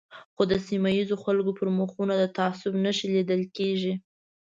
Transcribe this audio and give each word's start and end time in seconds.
خو 0.35 0.43
د 0.51 0.53
سیمه 0.67 0.89
ییزو 0.97 1.15
خلکو 1.23 1.51
پر 1.59 1.67
مخونو 1.77 2.13
د 2.17 2.23
تعصب 2.37 2.73
نښې 2.83 3.07
لیدل 3.15 3.41
کېږي. 3.57 3.93